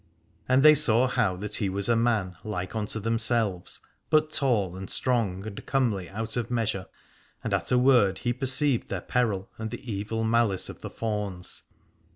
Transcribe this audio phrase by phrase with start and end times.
[0.49, 4.89] And they saw how that he was a man like unto themselves, but tall and
[4.89, 6.87] strong and comely out of measure,
[7.43, 11.65] and at a word he perceived their peril and the evil malice of the fauns.